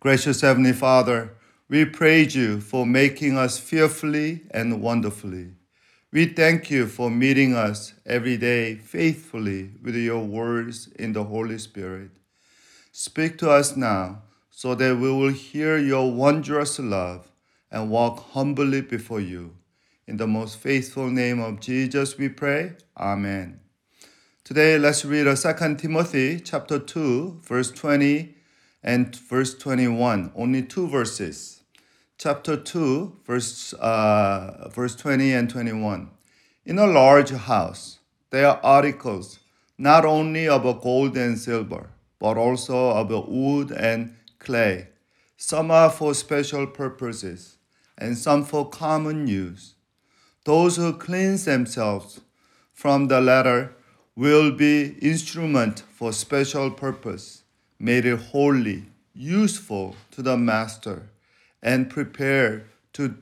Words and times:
Gracious 0.00 0.42
Heavenly 0.42 0.72
Father, 0.72 1.34
we 1.68 1.84
praise 1.84 2.32
you 2.36 2.60
for 2.60 2.86
making 2.86 3.36
us 3.36 3.58
fearfully 3.58 4.42
and 4.52 4.80
wonderfully. 4.80 5.54
We 6.12 6.26
thank 6.26 6.70
you 6.70 6.86
for 6.86 7.10
meeting 7.10 7.56
us 7.56 7.94
every 8.06 8.36
day 8.36 8.76
faithfully 8.76 9.72
with 9.82 9.96
your 9.96 10.22
words 10.22 10.86
in 11.00 11.14
the 11.14 11.24
Holy 11.24 11.58
Spirit. 11.58 12.12
Speak 12.92 13.38
to 13.38 13.50
us 13.50 13.76
now 13.76 14.22
so 14.50 14.76
that 14.76 14.96
we 14.98 15.10
will 15.10 15.32
hear 15.32 15.76
your 15.76 16.12
wondrous 16.12 16.78
love 16.78 17.32
and 17.68 17.90
walk 17.90 18.20
humbly 18.30 18.82
before 18.82 19.20
you. 19.20 19.56
In 20.06 20.16
the 20.16 20.28
most 20.28 20.58
faithful 20.58 21.10
name 21.10 21.40
of 21.40 21.58
Jesus 21.58 22.16
we 22.16 22.28
pray. 22.28 22.74
Amen. 22.96 23.58
Today 24.44 24.78
let's 24.78 25.04
read 25.04 25.24
2 25.24 25.74
Timothy 25.74 26.38
chapter 26.38 26.78
2 26.78 27.40
verse 27.42 27.72
20 27.72 28.36
and 28.82 29.14
verse 29.14 29.54
21. 29.54 30.32
Only 30.36 30.62
two 30.62 30.88
verses. 30.88 31.62
Chapter 32.18 32.56
2 32.56 33.18
verse 33.24 33.72
uh, 33.74 34.68
verse 34.74 34.96
20 34.96 35.32
and 35.32 35.48
21. 35.48 36.10
In 36.66 36.78
a 36.78 36.86
large 36.86 37.30
house 37.30 37.98
there 38.30 38.48
are 38.48 38.60
articles 38.62 39.38
not 39.78 40.04
only 40.04 40.48
of 40.48 40.62
gold 40.82 41.16
and 41.16 41.38
silver 41.38 41.90
but 42.18 42.36
also 42.36 42.90
of 42.90 43.10
wood 43.28 43.70
and 43.70 44.16
clay. 44.38 44.88
Some 45.36 45.70
are 45.70 45.90
for 45.90 46.14
special 46.14 46.66
purposes 46.66 47.58
and 47.96 48.18
some 48.18 48.44
for 48.44 48.68
common 48.68 49.26
use. 49.26 49.74
Those 50.44 50.76
who 50.76 50.94
cleanse 50.94 51.44
themselves 51.44 52.20
from 52.72 53.08
the 53.08 53.20
latter 53.20 53.74
will 54.16 54.50
be 54.50 54.96
instrument 55.00 55.84
for 55.94 56.12
special 56.12 56.70
purpose, 56.70 57.44
made 57.78 58.04
it 58.04 58.18
holy, 58.18 58.86
useful 59.14 59.96
to 60.10 60.22
the 60.22 60.36
master, 60.36 61.08
and 61.62 61.90
prepared 61.90 62.64
to, 62.92 63.16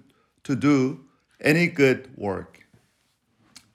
to 0.45 0.57
do 0.57 1.01
any 1.41 1.67
good 1.67 2.09
work. 2.17 2.67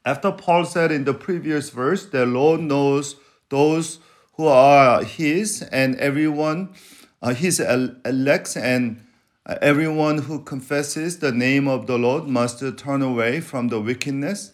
After 0.03 0.31
Paul 0.31 0.65
said 0.65 0.91
in 0.91 1.03
the 1.03 1.13
previous 1.13 1.69
verse, 1.69 2.05
the 2.05 2.25
Lord 2.25 2.61
knows 2.61 3.17
those 3.49 3.99
who 4.33 4.47
are 4.47 5.03
his 5.03 5.61
and 5.61 5.95
everyone, 5.97 6.73
uh, 7.21 7.33
his 7.33 7.59
elects 7.59 8.57
and 8.57 9.05
uh, 9.45 9.57
everyone 9.61 10.19
who 10.19 10.43
confesses 10.43 11.19
the 11.19 11.31
name 11.31 11.67
of 11.67 11.85
the 11.85 11.97
Lord 11.97 12.27
must 12.27 12.63
turn 12.77 13.01
away 13.01 13.41
from 13.41 13.67
the 13.67 13.79
wickedness. 13.79 14.53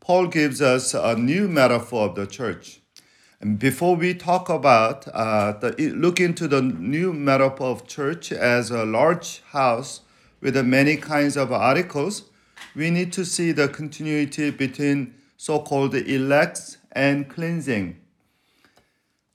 Paul 0.00 0.28
gives 0.28 0.62
us 0.62 0.94
a 0.94 1.16
new 1.16 1.48
metaphor 1.48 2.08
of 2.08 2.14
the 2.14 2.26
church. 2.26 2.80
Before 3.38 3.94
we 3.94 4.14
talk 4.14 4.48
about 4.48 5.06
uh, 5.14 5.52
the 5.52 5.70
look 5.94 6.18
into 6.18 6.48
the 6.48 6.60
new 6.60 7.12
metaphor 7.12 7.68
of 7.68 7.86
church 7.86 8.32
as 8.32 8.72
a 8.72 8.84
large 8.84 9.42
house 9.52 10.00
with 10.40 10.56
many 10.66 10.96
kinds 10.96 11.36
of 11.36 11.52
articles, 11.52 12.24
we 12.74 12.90
need 12.90 13.12
to 13.12 13.24
see 13.24 13.52
the 13.52 13.68
continuity 13.68 14.50
between 14.50 15.14
so-called 15.36 15.94
elects 15.94 16.78
and 16.90 17.28
cleansing. 17.28 18.00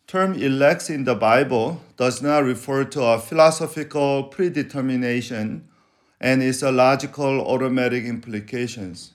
Term 0.06 0.34
elects 0.34 0.90
in 0.90 1.06
the 1.06 1.16
Bible 1.16 1.82
does 1.96 2.22
not 2.22 2.44
refer 2.44 2.84
to 2.84 3.02
a 3.04 3.18
philosophical 3.18 4.24
predetermination 4.24 5.70
and 6.20 6.44
its 6.44 6.62
logical 6.62 7.40
automatic 7.40 8.04
implications, 8.04 9.14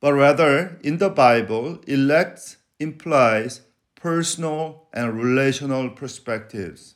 but 0.00 0.14
rather 0.14 0.80
in 0.82 0.98
the 0.98 1.10
Bible, 1.10 1.78
elects 1.86 2.56
implies 2.80 3.60
personal 4.06 4.86
and 4.92 5.20
relational 5.20 5.90
perspectives. 5.90 6.94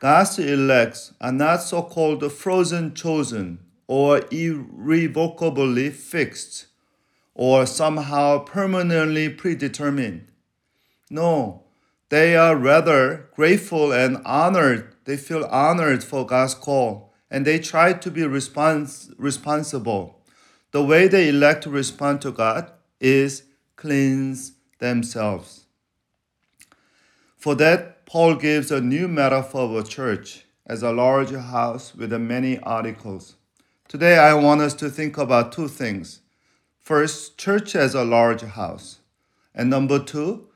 God's 0.00 0.38
elects 0.38 1.14
are 1.18 1.32
not 1.32 1.62
so 1.62 1.80
called 1.80 2.30
frozen 2.30 2.92
chosen 2.92 3.60
or 3.86 4.20
irrevocably 4.30 5.88
fixed 5.88 6.66
or 7.32 7.64
somehow 7.64 8.40
permanently 8.40 9.30
predetermined. 9.30 10.26
No, 11.08 11.62
they 12.10 12.36
are 12.36 12.54
rather 12.54 13.30
grateful 13.34 13.90
and 13.90 14.18
honored. 14.26 14.94
They 15.06 15.16
feel 15.16 15.46
honored 15.46 16.04
for 16.04 16.26
God's 16.26 16.54
call 16.54 17.14
and 17.30 17.46
they 17.46 17.58
try 17.58 17.94
to 17.94 18.10
be 18.10 18.20
respons- 18.20 19.10
responsible. 19.16 20.20
The 20.70 20.84
way 20.84 21.08
they 21.08 21.30
elect 21.30 21.62
to 21.62 21.70
respond 21.70 22.20
to 22.20 22.30
God 22.30 22.70
is 23.00 23.44
cleanse 23.76 24.52
themselves. 24.80 25.63
For 27.44 27.54
that, 27.56 28.06
Paul 28.06 28.36
gives 28.36 28.70
a 28.70 28.80
new 28.80 29.06
metaphor 29.06 29.64
of 29.64 29.76
a 29.76 29.86
church 29.86 30.46
as 30.64 30.82
a 30.82 30.92
large 30.92 31.32
house 31.32 31.94
with 31.94 32.10
many 32.10 32.58
articles. 32.60 33.36
Today, 33.86 34.16
I 34.16 34.32
want 34.32 34.62
us 34.62 34.72
to 34.76 34.88
think 34.88 35.18
about 35.18 35.52
two 35.52 35.68
things. 35.68 36.22
First, 36.80 37.36
church 37.36 37.76
as 37.76 37.94
a 37.94 38.02
large 38.02 38.40
house. 38.40 39.00
And 39.54 39.68
number 39.68 39.98
two, 39.98 40.46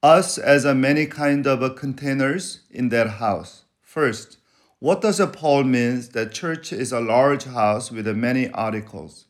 us 0.00 0.38
as 0.38 0.64
a 0.64 0.76
many 0.76 1.06
kind 1.06 1.44
of 1.44 1.74
containers 1.74 2.60
in 2.70 2.90
that 2.90 3.18
house. 3.18 3.64
First, 3.82 4.38
what 4.78 5.00
does 5.00 5.20
Paul 5.32 5.64
means 5.64 6.10
that 6.10 6.30
church 6.30 6.72
is 6.72 6.92
a 6.92 7.00
large 7.00 7.46
house 7.46 7.90
with 7.90 8.06
many 8.06 8.48
articles? 8.50 9.24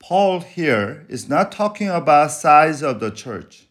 Paul 0.00 0.40
here 0.40 1.06
is 1.08 1.28
not 1.28 1.52
talking 1.52 1.90
about 1.90 2.32
size 2.32 2.82
of 2.82 2.98
the 2.98 3.12
church, 3.12 3.68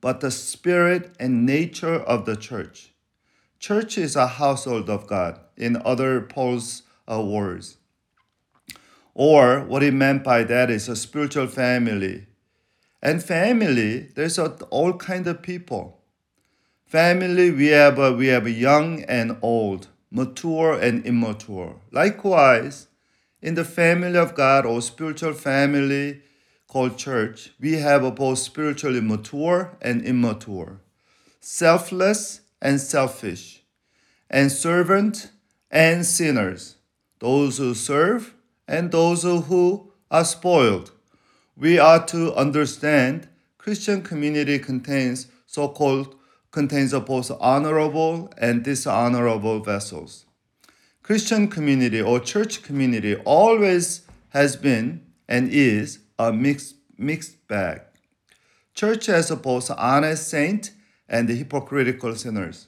but 0.00 0.20
the 0.20 0.30
spirit 0.30 1.14
and 1.20 1.44
nature 1.44 1.94
of 1.94 2.24
the 2.24 2.36
church. 2.36 2.92
Church 3.58 3.98
is 3.98 4.16
a 4.16 4.26
household 4.26 4.88
of 4.88 5.06
God, 5.06 5.38
in 5.56 5.80
other 5.84 6.20
Paul's 6.20 6.82
uh, 7.10 7.22
words. 7.22 7.76
Or 9.14 9.60
what 9.60 9.82
he 9.82 9.90
meant 9.90 10.24
by 10.24 10.44
that 10.44 10.70
is 10.70 10.88
a 10.88 10.96
spiritual 10.96 11.46
family 11.46 12.26
and 13.02 13.22
family, 13.22 14.08
there's 14.14 14.38
a, 14.38 14.52
all 14.70 14.92
kind 14.94 15.26
of 15.26 15.42
people. 15.42 16.02
Family, 16.84 17.50
we 17.50 17.68
have 17.68 17.98
a, 17.98 18.12
we 18.12 18.26
have 18.26 18.48
young 18.48 19.02
and 19.04 19.38
old, 19.40 19.88
mature 20.10 20.78
and 20.78 21.04
immature. 21.06 21.80
Likewise, 21.92 22.88
in 23.40 23.54
the 23.54 23.64
family 23.64 24.18
of 24.18 24.34
God 24.34 24.66
or 24.66 24.82
spiritual 24.82 25.32
family 25.32 26.20
called 26.70 26.96
church, 26.96 27.50
we 27.60 27.72
have 27.74 28.14
both 28.14 28.38
spiritually 28.38 29.00
mature 29.00 29.76
and 29.82 30.02
immature, 30.02 30.80
selfless 31.40 32.40
and 32.62 32.80
selfish, 32.80 33.62
and 34.30 34.50
servant 34.50 35.30
and 35.70 36.06
sinners, 36.06 36.76
those 37.18 37.58
who 37.58 37.74
serve 37.74 38.34
and 38.66 38.90
those 38.90 39.24
who 39.24 39.92
are 40.10 40.24
spoiled 40.24 40.92
we 41.60 41.78
are 41.78 42.04
to 42.06 42.34
understand 42.34 43.28
Christian 43.58 44.00
community 44.00 44.58
contains 44.58 45.26
so-called 45.46 46.16
contains 46.50 46.92
both 46.92 47.30
honorable 47.38 48.32
and 48.38 48.64
dishonorable 48.64 49.60
vessels. 49.60 50.24
Christian 51.02 51.48
community 51.48 52.00
or 52.00 52.18
church 52.18 52.62
community 52.62 53.14
always 53.24 54.06
has 54.30 54.56
been 54.56 55.04
and 55.28 55.50
is 55.50 55.98
a 56.20 56.32
mixed 56.32 56.74
mixed 56.98 57.48
bag. 57.48 57.80
Church 58.74 59.06
has 59.06 59.30
both 59.30 59.70
honest 59.70 60.28
saints 60.28 60.72
and 61.08 61.28
hypocritical 61.28 62.14
sinners. 62.14 62.66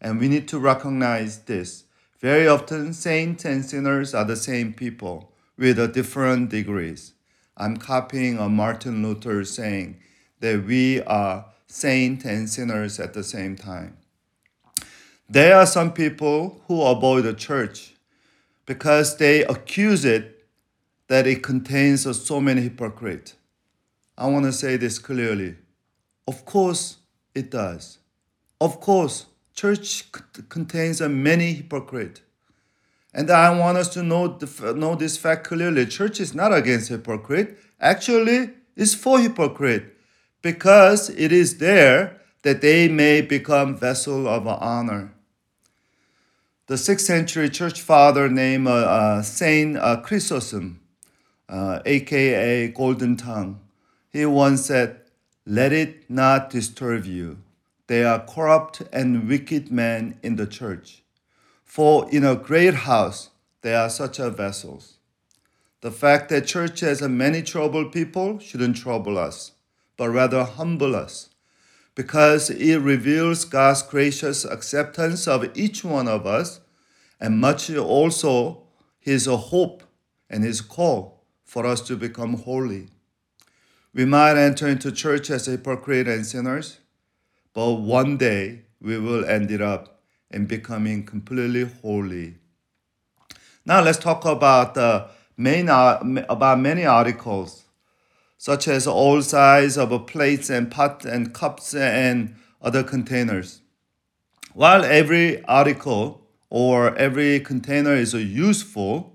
And 0.00 0.18
we 0.18 0.28
need 0.28 0.48
to 0.48 0.58
recognize 0.58 1.38
this. 1.40 1.84
Very 2.20 2.48
often 2.48 2.92
saints 2.92 3.44
and 3.44 3.64
sinners 3.64 4.14
are 4.14 4.24
the 4.24 4.36
same 4.36 4.72
people 4.72 5.32
with 5.56 5.94
different 5.94 6.50
degrees. 6.50 7.14
I'm 7.56 7.76
copying 7.76 8.38
a 8.38 8.48
Martin 8.48 9.02
Luther 9.02 9.44
saying 9.44 10.00
that 10.40 10.64
we 10.64 11.00
are 11.02 11.46
saints 11.68 12.24
and 12.24 12.48
sinners 12.48 12.98
at 12.98 13.14
the 13.14 13.22
same 13.22 13.54
time. 13.54 13.96
There 15.28 15.56
are 15.56 15.66
some 15.66 15.92
people 15.92 16.62
who 16.66 16.82
avoid 16.82 17.24
the 17.24 17.34
church 17.34 17.94
because 18.66 19.18
they 19.18 19.44
accuse 19.44 20.04
it 20.04 20.37
that 21.08 21.26
it 21.26 21.42
contains 21.42 22.02
so 22.26 22.40
many 22.40 22.62
hypocrites. 22.62 23.34
I 24.16 24.26
want 24.26 24.44
to 24.46 24.52
say 24.52 24.76
this 24.76 24.98
clearly. 24.98 25.56
Of 26.26 26.44
course, 26.44 26.98
it 27.34 27.50
does. 27.50 27.98
Of 28.60 28.80
course, 28.80 29.26
church 29.54 30.04
contains 30.48 31.00
many 31.00 31.54
hypocrites. 31.54 32.20
And 33.14 33.30
I 33.30 33.56
want 33.58 33.78
us 33.78 33.88
to 33.94 34.02
know, 34.02 34.38
know 34.74 34.94
this 34.94 35.16
fact 35.16 35.46
clearly. 35.46 35.86
Church 35.86 36.20
is 36.20 36.34
not 36.34 36.52
against 36.52 36.88
hypocrite. 36.88 37.58
Actually, 37.80 38.50
it's 38.76 38.94
for 38.94 39.18
hypocrite 39.18 39.96
because 40.42 41.10
it 41.10 41.32
is 41.32 41.58
there 41.58 42.20
that 42.42 42.60
they 42.60 42.88
may 42.88 43.20
become 43.20 43.76
vessel 43.76 44.28
of 44.28 44.46
honor. 44.46 45.12
The 46.66 46.74
6th 46.74 47.00
century 47.00 47.48
church 47.48 47.80
father 47.80 48.28
named 48.28 48.68
uh, 48.68 48.72
uh, 48.72 49.22
Saint 49.22 49.76
uh, 49.78 50.00
Chrysostom, 50.02 50.80
aka 51.50 52.66
uh, 52.66 52.70
Golden 52.74 53.16
Tongue, 53.16 53.60
he 54.10 54.26
once 54.26 54.66
said, 54.66 55.00
Let 55.46 55.72
it 55.72 56.10
not 56.10 56.50
disturb 56.50 57.04
you. 57.06 57.38
They 57.86 58.04
are 58.04 58.24
corrupt 58.24 58.82
and 58.92 59.28
wicked 59.28 59.70
men 59.72 60.18
in 60.22 60.36
the 60.36 60.46
church 60.46 61.02
For 61.64 62.10
in 62.10 62.24
a 62.24 62.36
great 62.36 62.74
house, 62.74 63.30
there 63.62 63.78
are 63.78 63.90
such 63.90 64.18
vessels. 64.18 64.98
The 65.80 65.90
fact 65.90 66.28
that 66.30 66.46
church 66.46 66.80
has 66.80 67.00
many 67.02 67.42
troubled 67.42 67.92
people 67.92 68.38
shouldn't 68.38 68.76
trouble 68.76 69.16
us, 69.16 69.52
but 69.96 70.10
rather 70.10 70.44
humble 70.44 70.96
us, 70.96 71.30
because 71.94 72.50
it 72.50 72.78
reveals 72.78 73.44
God's 73.44 73.82
gracious 73.82 74.44
acceptance 74.44 75.28
of 75.28 75.56
each 75.56 75.84
one 75.84 76.08
of 76.08 76.26
us, 76.26 76.60
and 77.20 77.38
much 77.38 77.70
also 77.74 78.64
His 78.98 79.26
hope 79.26 79.82
and 80.28 80.44
His 80.44 80.60
call 80.60 81.17
for 81.48 81.64
us 81.64 81.80
to 81.80 81.96
become 81.96 82.34
holy. 82.34 82.88
We 83.94 84.04
might 84.04 84.36
enter 84.36 84.68
into 84.68 84.92
church 84.92 85.30
as 85.30 85.46
hypocrites 85.46 86.10
and 86.10 86.26
sinners, 86.26 86.78
but 87.54 87.72
one 87.72 88.18
day 88.18 88.64
we 88.82 88.98
will 88.98 89.24
end 89.24 89.50
it 89.50 89.62
up 89.62 90.02
in 90.30 90.44
becoming 90.44 91.06
completely 91.06 91.64
holy. 91.80 92.34
Now 93.64 93.82
let's 93.82 93.98
talk 93.98 94.26
about 94.26 94.74
the 94.74 95.08
main 95.38 95.70
about 95.70 96.60
many 96.60 96.84
articles, 96.84 97.64
such 98.36 98.68
as 98.68 98.86
all 98.86 99.22
size 99.22 99.78
of 99.78 100.06
plates 100.06 100.50
and 100.50 100.70
pots 100.70 101.06
and 101.06 101.32
cups 101.32 101.74
and 101.74 102.36
other 102.60 102.84
containers. 102.84 103.62
While 104.52 104.84
every 104.84 105.42
article 105.44 106.26
or 106.50 106.94
every 106.96 107.40
container 107.40 107.94
is 107.94 108.12
useful, 108.12 109.14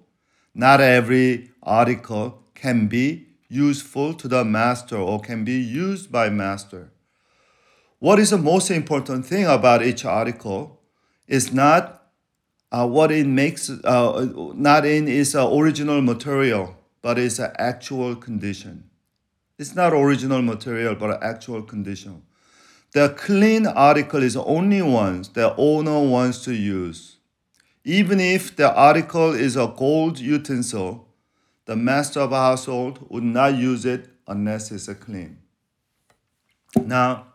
not 0.55 0.81
every 0.81 1.52
article 1.63 2.43
can 2.53 2.87
be 2.87 3.27
useful 3.47 4.13
to 4.13 4.27
the 4.27 4.43
master 4.43 4.97
or 4.97 5.19
can 5.19 5.43
be 5.43 5.59
used 5.59 6.11
by 6.11 6.29
master. 6.29 6.91
What 7.99 8.19
is 8.19 8.31
the 8.31 8.37
most 8.37 8.69
important 8.69 9.25
thing 9.25 9.45
about 9.45 9.83
each 9.83 10.03
article 10.03 10.81
is 11.27 11.53
not 11.53 12.03
uh, 12.71 12.87
what 12.87 13.11
it 13.11 13.27
makes, 13.27 13.69
uh, 13.69 14.27
not 14.55 14.85
in 14.85 15.07
its 15.07 15.35
uh, 15.35 15.49
original 15.55 16.01
material, 16.01 16.75
but 17.01 17.19
its 17.19 17.39
actual 17.39 18.15
condition. 18.15 18.89
It's 19.59 19.75
not 19.75 19.93
original 19.93 20.41
material, 20.41 20.95
but 20.95 21.21
actual 21.23 21.61
condition. 21.61 22.23
The 22.93 23.09
clean 23.09 23.67
article 23.67 24.21
is 24.21 24.35
only 24.35 24.81
one 24.81 25.23
the 25.33 25.55
owner 25.57 25.99
wants 25.99 26.43
to 26.45 26.53
use. 26.53 27.17
Even 27.85 28.19
if 28.19 28.55
the 28.55 28.73
article 28.73 29.33
is 29.33 29.55
a 29.55 29.73
gold 29.77 30.19
utensil, 30.19 31.07
the 31.65 31.75
master 31.75 32.19
of 32.19 32.31
a 32.31 32.37
household 32.37 33.05
would 33.09 33.23
not 33.23 33.55
use 33.55 33.85
it 33.85 34.09
unless 34.27 34.71
it's 34.71 34.87
a 34.87 34.95
clean. 34.95 35.37
Now, 36.75 37.27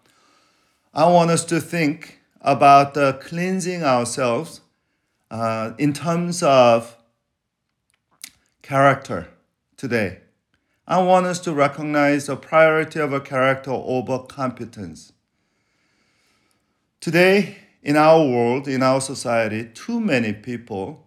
I 0.92 1.08
want 1.08 1.30
us 1.30 1.44
to 1.46 1.60
think 1.60 2.20
about 2.40 2.96
uh, 2.96 3.14
cleansing 3.14 3.82
ourselves 3.82 4.60
uh, 5.30 5.72
in 5.78 5.92
terms 5.92 6.42
of 6.42 6.96
character 8.62 9.28
today. 9.76 10.20
I 10.86 11.02
want 11.02 11.26
us 11.26 11.38
to 11.40 11.52
recognize 11.52 12.26
the 12.26 12.36
priority 12.36 12.98
of 12.98 13.12
a 13.12 13.20
character 13.20 13.70
over 13.70 14.20
competence. 14.20 15.12
Today, 17.00 17.58
in 17.82 17.96
our 17.96 18.26
world, 18.26 18.66
in 18.66 18.82
our 18.82 19.00
society, 19.00 19.68
too 19.72 20.00
many 20.00 20.32
people 20.32 21.06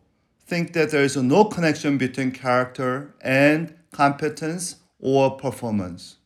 think 0.51 0.73
that 0.73 0.91
there 0.91 1.01
is 1.01 1.15
no 1.15 1.45
connection 1.45 1.97
between 1.97 2.29
character 2.29 3.15
and 3.21 3.73
competence 3.93 4.75
or 4.99 5.37
performance. 5.37 6.17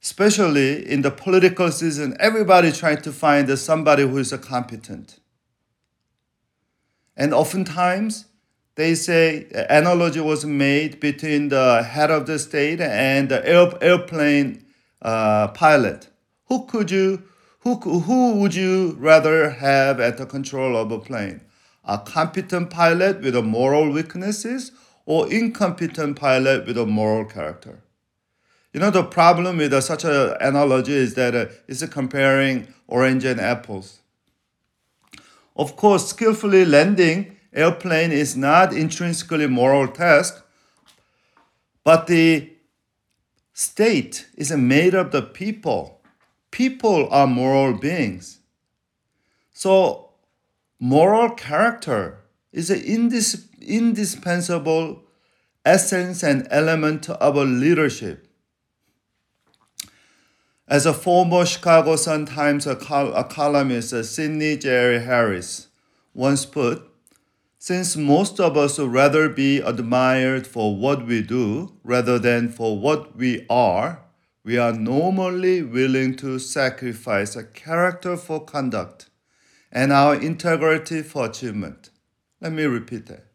Especially 0.00 0.88
in 0.88 1.02
the 1.02 1.10
political 1.10 1.72
season, 1.72 2.16
everybody 2.20 2.70
trying 2.70 3.02
to 3.02 3.10
find 3.10 3.58
somebody 3.58 4.04
who 4.04 4.16
is 4.18 4.32
competent. 4.34 5.18
And 7.16 7.34
oftentimes, 7.34 8.26
they 8.76 8.94
say 8.94 9.48
analogy 9.68 10.20
was 10.20 10.44
made 10.44 11.00
between 11.00 11.48
the 11.48 11.82
head 11.82 12.12
of 12.12 12.26
the 12.26 12.38
state 12.38 12.80
and 12.80 13.28
the 13.28 13.44
air, 13.44 13.72
airplane 13.80 14.64
uh, 15.02 15.48
pilot. 15.48 16.06
Who 16.46 16.66
could 16.66 16.92
you, 16.92 17.24
who, 17.62 17.74
who 17.80 18.36
would 18.36 18.54
you 18.54 18.96
rather 19.00 19.50
have 19.50 19.98
at 19.98 20.16
the 20.16 20.26
control 20.26 20.76
of 20.76 20.92
a 20.92 21.00
plane? 21.00 21.40
A 21.86 21.98
competent 21.98 22.70
pilot 22.70 23.20
with 23.20 23.36
a 23.36 23.42
moral 23.42 23.90
weaknesses 23.90 24.72
or 25.06 25.30
incompetent 25.32 26.18
pilot 26.18 26.66
with 26.66 26.78
a 26.78 26.86
moral 26.86 27.24
character. 27.24 27.82
You 28.72 28.80
know, 28.80 28.90
the 28.90 29.04
problem 29.04 29.58
with 29.58 29.80
such 29.82 30.04
an 30.04 30.34
analogy 30.40 30.94
is 30.94 31.14
that 31.14 31.34
uh, 31.34 31.46
it's 31.68 31.86
comparing 31.86 32.66
orange 32.88 33.24
and 33.24 33.40
apples. 33.40 34.00
Of 35.56 35.76
course, 35.76 36.08
skillfully 36.08 36.64
landing 36.64 37.36
airplane 37.52 38.10
is 38.10 38.36
not 38.36 38.72
intrinsically 38.72 39.44
a 39.44 39.48
moral 39.48 39.86
task, 39.86 40.44
but 41.84 42.08
the 42.08 42.50
state 43.52 44.26
is 44.36 44.50
made 44.50 44.94
up 44.94 45.06
of 45.06 45.12
the 45.12 45.22
people. 45.22 46.00
People 46.50 47.08
are 47.10 47.26
moral 47.26 47.74
beings. 47.74 48.40
So 49.52 50.10
moral 50.84 51.30
character 51.30 52.18
is 52.52 52.68
an 52.68 52.78
indis- 52.80 53.48
indispensable 53.58 55.02
essence 55.64 56.22
and 56.22 56.46
element 56.50 57.08
of 57.08 57.36
a 57.36 57.44
leadership. 57.44 58.28
As 60.68 60.84
a 60.84 60.92
former 60.92 61.46
Chicago 61.46 61.96
Sun-Times 61.96 62.68
columnist, 63.30 64.04
Sydney 64.04 64.58
Jerry 64.58 65.00
Harris, 65.00 65.68
once 66.12 66.44
put, 66.44 66.82
since 67.58 67.96
most 67.96 68.38
of 68.38 68.58
us 68.58 68.76
would 68.76 68.92
rather 68.92 69.30
be 69.30 69.60
admired 69.60 70.46
for 70.46 70.76
what 70.76 71.06
we 71.06 71.22
do 71.22 71.72
rather 71.82 72.18
than 72.18 72.50
for 72.50 72.78
what 72.78 73.16
we 73.16 73.46
are, 73.48 74.02
we 74.44 74.58
are 74.58 74.74
normally 74.74 75.62
willing 75.62 76.14
to 76.16 76.38
sacrifice 76.38 77.36
a 77.36 77.42
character 77.42 78.18
for 78.18 78.44
conduct 78.44 79.08
and 79.74 79.92
our 79.92 80.14
integrity 80.14 81.02
for 81.02 81.26
achievement. 81.26 81.90
Let 82.40 82.52
me 82.52 82.62
repeat 82.62 83.06
that. 83.06 83.26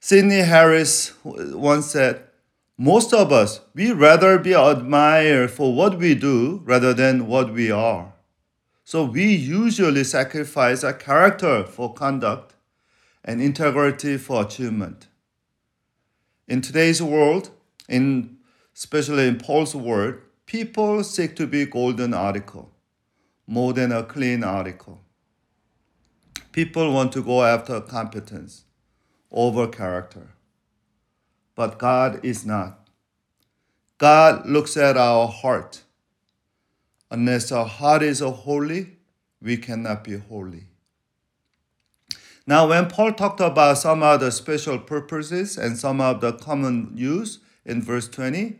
Sydney 0.00 0.40
Harris 0.40 1.12
once 1.24 1.86
said, 1.92 2.24
Most 2.76 3.14
of 3.14 3.30
us, 3.30 3.60
we 3.72 3.92
rather 3.92 4.36
be 4.36 4.52
admired 4.52 5.52
for 5.52 5.72
what 5.72 5.96
we 5.96 6.16
do 6.16 6.60
rather 6.64 6.92
than 6.92 7.28
what 7.28 7.52
we 7.52 7.70
are. 7.70 8.12
So 8.84 9.04
we 9.04 9.32
usually 9.32 10.02
sacrifice 10.02 10.82
our 10.82 10.92
character 10.92 11.64
for 11.64 11.94
conduct 11.94 12.56
and 13.24 13.40
integrity 13.40 14.18
for 14.18 14.42
achievement. 14.42 15.06
In 16.48 16.60
today's 16.60 17.00
world, 17.00 17.50
in 17.88 18.38
especially 18.74 19.28
in 19.28 19.38
Paul's 19.38 19.76
world, 19.76 20.16
people 20.46 21.04
seek 21.04 21.36
to 21.36 21.46
be 21.46 21.64
golden 21.64 22.12
article 22.12 22.72
more 23.46 23.72
than 23.72 23.92
a 23.92 24.02
clean 24.02 24.42
article. 24.42 25.00
People 26.52 26.92
want 26.92 27.12
to 27.12 27.22
go 27.22 27.42
after 27.42 27.80
competence 27.80 28.64
over 29.30 29.66
character. 29.66 30.28
But 31.54 31.78
God 31.78 32.22
is 32.22 32.44
not. 32.44 32.88
God 33.96 34.46
looks 34.46 34.76
at 34.76 34.98
our 34.98 35.28
heart. 35.28 35.82
Unless 37.10 37.52
our 37.52 37.64
heart 37.64 38.02
is 38.02 38.20
holy, 38.20 38.96
we 39.40 39.56
cannot 39.56 40.04
be 40.04 40.18
holy. 40.18 40.64
Now, 42.46 42.68
when 42.68 42.88
Paul 42.88 43.12
talked 43.12 43.40
about 43.40 43.78
some 43.78 44.02
of 44.02 44.20
the 44.20 44.30
special 44.32 44.78
purposes 44.78 45.56
and 45.56 45.78
some 45.78 46.00
of 46.00 46.20
the 46.20 46.32
common 46.32 46.92
use 46.94 47.38
in 47.64 47.80
verse 47.80 48.08
20, 48.08 48.58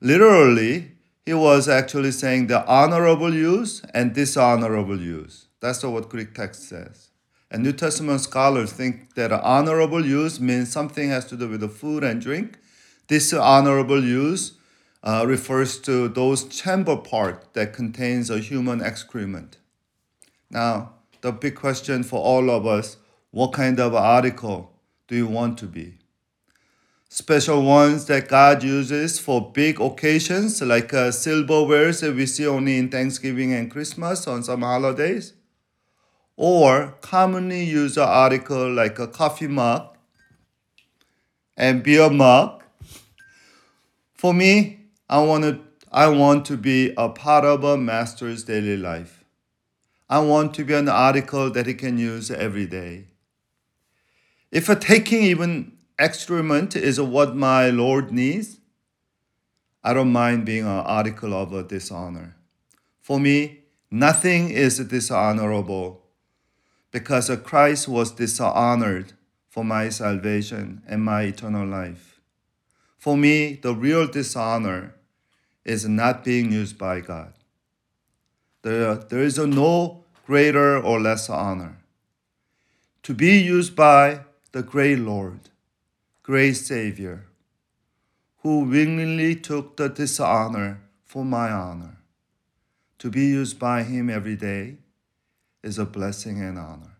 literally, 0.00 0.92
he 1.24 1.32
was 1.32 1.68
actually 1.68 2.10
saying 2.10 2.48
the 2.48 2.66
honorable 2.66 3.32
use 3.32 3.80
and 3.94 4.12
dishonorable 4.12 5.00
use. 5.00 5.46
That's 5.60 5.84
what 5.84 6.08
Greek 6.08 6.34
text 6.34 6.68
says. 6.68 7.11
And 7.52 7.62
New 7.62 7.74
Testament 7.74 8.22
scholars 8.22 8.72
think 8.72 9.14
that 9.14 9.30
honorable 9.30 10.06
use 10.06 10.40
means 10.40 10.72
something 10.72 11.10
has 11.10 11.26
to 11.26 11.36
do 11.36 11.50
with 11.50 11.60
the 11.60 11.68
food 11.68 12.02
and 12.02 12.18
drink. 12.18 12.58
This 13.08 13.30
honorable 13.34 14.02
use 14.02 14.52
uh, 15.02 15.26
refers 15.28 15.78
to 15.80 16.08
those 16.08 16.44
chamber 16.44 16.96
part 16.96 17.52
that 17.52 17.74
contains 17.74 18.30
a 18.30 18.38
human 18.38 18.82
excrement. 18.82 19.58
Now, 20.50 20.94
the 21.20 21.30
big 21.30 21.54
question 21.56 22.04
for 22.04 22.20
all 22.20 22.48
of 22.48 22.66
us, 22.66 22.96
what 23.32 23.52
kind 23.52 23.78
of 23.78 23.94
article 23.94 24.72
do 25.06 25.14
you 25.14 25.26
want 25.26 25.58
to 25.58 25.66
be? 25.66 25.98
Special 27.10 27.62
ones 27.62 28.06
that 28.06 28.28
God 28.28 28.62
uses 28.62 29.18
for 29.18 29.52
big 29.52 29.78
occasions, 29.78 30.62
like 30.62 30.94
uh, 30.94 31.10
silverwares 31.10 32.00
that 32.00 32.14
we 32.14 32.24
see 32.24 32.46
only 32.46 32.78
in 32.78 32.88
Thanksgiving 32.88 33.52
and 33.52 33.70
Christmas 33.70 34.26
on 34.26 34.42
some 34.42 34.62
holidays? 34.62 35.34
Or 36.36 36.94
commonly 37.00 37.64
used 37.64 37.98
article 37.98 38.72
like 38.72 38.98
a 38.98 39.06
coffee 39.06 39.46
mug 39.46 39.96
and 41.56 41.82
beer 41.82 42.10
mug. 42.10 42.62
For 44.14 44.32
me, 44.32 44.86
I 45.08 45.20
want 45.20 45.44
to 45.44 45.60
I 45.90 46.08
want 46.08 46.46
to 46.46 46.56
be 46.56 46.94
a 46.96 47.10
part 47.10 47.44
of 47.44 47.64
a 47.64 47.76
master's 47.76 48.44
daily 48.44 48.78
life. 48.78 49.24
I 50.08 50.20
want 50.20 50.54
to 50.54 50.64
be 50.64 50.72
an 50.74 50.88
article 50.88 51.50
that 51.50 51.66
he 51.66 51.74
can 51.74 51.98
use 51.98 52.30
every 52.30 52.66
day. 52.66 53.08
If 54.50 54.68
a 54.68 54.76
taking 54.76 55.22
even 55.22 55.72
excrement 55.98 56.76
is 56.76 57.00
what 57.00 57.36
my 57.36 57.68
Lord 57.68 58.10
needs, 58.10 58.58
I 59.84 59.92
don't 59.92 60.12
mind 60.12 60.46
being 60.46 60.64
an 60.64 60.68
article 60.68 61.34
of 61.34 61.52
a 61.52 61.62
dishonor. 61.62 62.36
For 63.00 63.18
me, 63.18 63.64
nothing 63.90 64.50
is 64.50 64.78
dishonorable 64.78 66.01
because 66.92 67.30
Christ 67.42 67.88
was 67.88 68.12
dishonored 68.12 69.14
for 69.48 69.64
my 69.64 69.88
salvation 69.88 70.82
and 70.86 71.02
my 71.02 71.22
eternal 71.22 71.66
life. 71.66 72.20
For 72.98 73.16
me, 73.16 73.54
the 73.54 73.74
real 73.74 74.06
dishonor 74.06 74.94
is 75.64 75.88
not 75.88 76.22
being 76.22 76.52
used 76.52 76.78
by 76.78 77.00
God. 77.00 77.32
There, 78.62 78.94
there 78.94 79.22
is 79.22 79.38
no 79.38 80.04
greater 80.26 80.78
or 80.78 81.00
lesser 81.00 81.32
honor. 81.32 81.78
To 83.04 83.14
be 83.14 83.38
used 83.38 83.74
by 83.74 84.20
the 84.52 84.62
great 84.62 84.98
Lord, 84.98 85.40
great 86.22 86.54
Savior, 86.54 87.26
who 88.42 88.60
willingly 88.60 89.34
took 89.34 89.76
the 89.76 89.88
dishonor 89.88 90.80
for 91.04 91.24
my 91.24 91.50
honor. 91.50 91.96
To 92.98 93.10
be 93.10 93.26
used 93.26 93.58
by 93.58 93.82
Him 93.82 94.08
every 94.08 94.36
day 94.36 94.76
is 95.62 95.78
a 95.78 95.84
blessing 95.84 96.42
and 96.42 96.58
honor. 96.58 96.96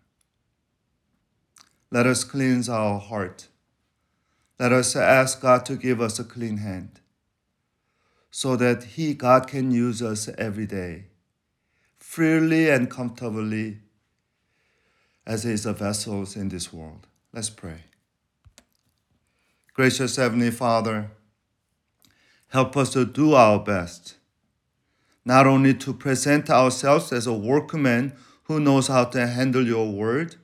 Let 1.90 2.06
us 2.06 2.24
cleanse 2.24 2.68
our 2.68 2.98
heart. 2.98 3.48
Let 4.58 4.72
us 4.72 4.96
ask 4.96 5.40
God 5.40 5.66
to 5.66 5.76
give 5.76 6.00
us 6.00 6.18
a 6.18 6.24
clean 6.24 6.58
hand 6.58 7.00
so 8.30 8.56
that 8.56 8.84
He, 8.84 9.12
God, 9.12 9.46
can 9.46 9.70
use 9.70 10.00
us 10.00 10.28
every 10.38 10.66
day, 10.66 11.04
freely 11.98 12.70
and 12.70 12.90
comfortably 12.90 13.78
as 15.26 15.42
His 15.42 15.66
vessels 15.66 16.34
in 16.34 16.48
this 16.48 16.72
world. 16.72 17.06
Let's 17.32 17.50
pray. 17.50 17.84
Gracious 19.74 20.16
Heavenly 20.16 20.50
Father, 20.50 21.10
help 22.48 22.76
us 22.76 22.90
to 22.94 23.04
do 23.04 23.34
our 23.34 23.58
best, 23.58 24.16
not 25.24 25.46
only 25.46 25.74
to 25.74 25.92
present 25.92 26.48
ourselves 26.50 27.12
as 27.12 27.26
a 27.26 27.32
workman 27.32 28.12
who 28.44 28.60
knows 28.60 28.88
how 28.88 29.04
to 29.04 29.26
handle 29.26 29.66
your 29.66 29.90
word, 29.90 30.36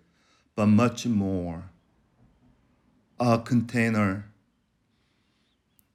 but 0.55 0.67
much 0.67 1.07
more. 1.07 1.71
A 3.21 3.38
container. 3.38 4.31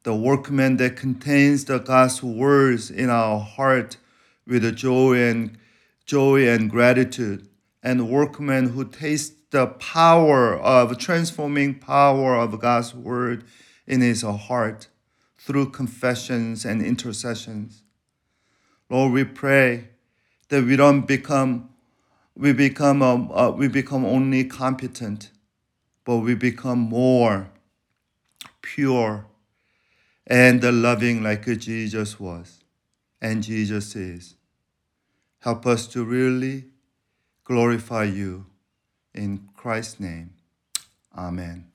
The 0.04 0.14
workman 0.14 0.78
that 0.78 0.98
contains 0.98 1.66
the 1.66 1.80
God's 1.80 2.22
words 2.22 2.92
in 2.92 3.10
our 3.10 3.40
heart 3.40 3.98
with 4.46 4.76
joy 4.76 5.18
and 5.18 5.58
joy 6.06 6.48
and 6.50 6.70
gratitude, 6.70 7.48
and 7.82 8.10
workman 8.10 8.70
who 8.70 8.86
tastes 8.86 9.36
the 9.52 9.68
power 9.68 10.58
of 10.58 10.98
transforming 10.98 11.80
power 11.80 12.36
of 12.36 12.60
God's 12.60 12.94
word 12.94 13.44
in 13.88 14.02
his 14.02 14.24
heart 14.24 14.88
through 15.38 15.70
confessions 15.70 16.66
and 16.66 16.82
intercessions. 16.82 17.84
Lord, 18.90 19.14
we 19.14 19.24
pray 19.24 19.90
that 20.50 20.64
we 20.64 20.76
don't 20.76 21.06
become 21.06 21.70
we 22.36 22.54
become 22.54 23.02
um, 23.02 23.32
uh, 23.34 23.52
we 23.52 23.68
become 23.68 24.06
only 24.06 24.44
competent, 24.46 25.32
but 26.06 26.18
we 26.18 26.36
become 26.36 26.80
more 26.80 27.50
pure 28.62 29.26
and 30.26 30.64
loving 30.64 31.22
like 31.22 31.46
Jesus 31.60 32.20
was 32.20 32.64
and 33.22 33.44
Jesus 33.44 33.96
is. 33.96 34.36
Help 35.40 35.66
us 35.66 35.88
to 35.88 36.04
really 36.04 36.66
glorify 37.44 38.06
you 38.06 38.46
in 39.14 39.50
Christ's 39.56 40.00
name. 40.00 40.34
Amen. 41.16 41.73